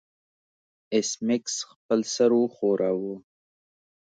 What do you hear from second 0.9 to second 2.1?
ایس میکس خپل